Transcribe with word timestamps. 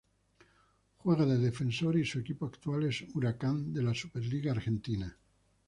Juega 0.97 1.27
de 1.27 1.37
defensor 1.37 1.95
y 1.95 2.03
su 2.03 2.17
equipo 2.17 2.47
actual 2.47 2.85
es 2.85 3.03
Huracán 3.13 3.71
de 3.71 3.83
la 3.83 3.93
Superliga 3.93 4.51
Argentina. 4.51 5.15